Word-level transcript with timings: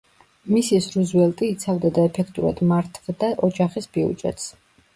მისის 0.53 0.87
რუზველტი 0.95 1.49
იცავდა 1.55 1.93
და 1.99 2.07
ეფექტურად 2.11 2.65
მართვდა 2.73 3.33
ოჯახის 3.51 3.93
ბიუჯეტს. 3.95 4.53